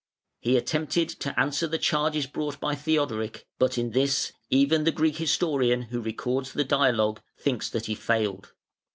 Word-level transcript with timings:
He 0.39 0.57
attempted 0.57 1.09
to 1.09 1.39
answer 1.39 1.67
the 1.67 1.77
charges 1.77 2.25
brought 2.25 2.59
by 2.59 2.73
Theodoric, 2.73 3.45
but 3.59 3.77
in 3.77 3.91
this 3.91 4.33
even 4.49 4.83
the 4.83 4.89
Greek 4.91 5.17
historian 5.17 5.83
who 5.83 6.01
records 6.01 6.53
the 6.53 6.63
dialogue 6.63 7.21
thinks 7.37 7.69
that 7.69 7.85
he 7.85 7.93
failed. 7.93 8.51